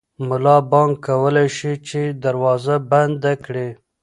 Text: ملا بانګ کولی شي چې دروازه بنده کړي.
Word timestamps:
ملا 0.27 0.57
بانګ 0.71 0.93
کولی 1.07 1.47
شي 1.57 1.73
چې 1.87 1.99
دروازه 2.23 2.75
بنده 2.89 3.33
کړي. 3.45 3.69